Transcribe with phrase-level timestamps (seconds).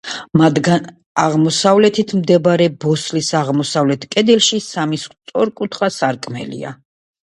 [0.41, 0.87] მათგან
[1.23, 6.79] აღმოსავლეთით მდებარე ბოსლის აღმოსავლეთ კედელში სამი სწორკუთხა სარკმელია.